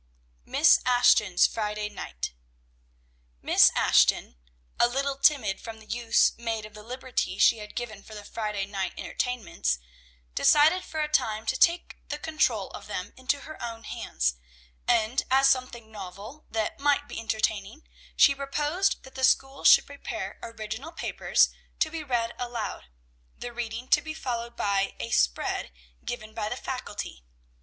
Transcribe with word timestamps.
MISS 0.45 0.79
ASHTON'S 0.83 1.45
FRIDAY 1.45 1.87
NIGHT. 1.89 2.33
Miss 3.43 3.71
Ashton, 3.75 4.35
a 4.79 4.87
little 4.87 5.15
timid 5.15 5.61
from 5.61 5.79
the 5.79 5.85
use 5.85 6.35
made 6.39 6.65
of 6.65 6.73
the 6.73 6.81
liberty 6.81 7.37
she 7.37 7.59
had 7.59 7.75
given 7.75 8.01
for 8.01 8.15
the 8.15 8.23
Friday 8.25 8.65
night 8.65 8.93
entertainments, 8.97 9.77
decided 10.33 10.83
for 10.83 11.01
a 11.01 11.07
time 11.07 11.45
to 11.45 11.55
take 11.55 11.97
the 12.09 12.17
control 12.17 12.71
of 12.71 12.87
them 12.87 13.13
into 13.15 13.41
her 13.41 13.61
own 13.61 13.83
hands, 13.83 14.37
and 14.87 15.21
as 15.29 15.47
something 15.51 15.91
novel, 15.91 16.47
that 16.49 16.79
might 16.79 17.07
be 17.07 17.19
entertaining, 17.19 17.87
she 18.15 18.33
proposed 18.33 19.03
that 19.03 19.13
the 19.13 19.23
school 19.23 19.63
should 19.63 19.85
prepare 19.85 20.39
original 20.41 20.91
papers, 20.91 21.49
to 21.77 21.91
be 21.91 22.03
read 22.03 22.33
aloud, 22.39 22.85
the 23.37 23.53
reading 23.53 23.87
to 23.89 24.01
be 24.01 24.15
followed 24.15 24.55
by 24.55 24.95
"a 24.99 25.11
spread" 25.11 25.71
given 26.03 26.33
by 26.33 26.49
the 26.49 26.55
Faculty. 26.57 27.23